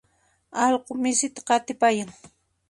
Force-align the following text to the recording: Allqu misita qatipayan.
Allqu 0.63 0.91
misita 1.03 1.39
qatipayan. 1.47 2.09